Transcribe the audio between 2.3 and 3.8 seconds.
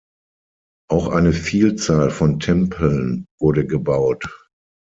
Tempeln wurde